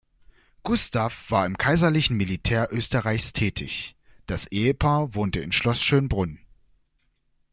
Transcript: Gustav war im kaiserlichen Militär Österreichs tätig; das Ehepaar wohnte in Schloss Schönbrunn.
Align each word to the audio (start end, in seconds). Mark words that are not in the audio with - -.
Gustav 0.63 1.29
war 1.29 1.45
im 1.45 1.59
kaiserlichen 1.59 2.17
Militär 2.17 2.69
Österreichs 2.73 3.33
tätig; 3.33 3.95
das 4.25 4.47
Ehepaar 4.51 5.13
wohnte 5.13 5.41
in 5.41 5.51
Schloss 5.51 5.83
Schönbrunn. 5.83 6.39